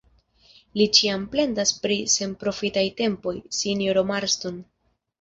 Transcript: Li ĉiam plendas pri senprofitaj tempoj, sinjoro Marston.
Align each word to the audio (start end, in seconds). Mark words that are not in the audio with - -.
Li 0.79 0.87
ĉiam 0.99 1.27
plendas 1.35 1.75
pri 1.85 1.99
senprofitaj 2.15 2.87
tempoj, 3.05 3.37
sinjoro 3.63 4.09
Marston. 4.15 4.63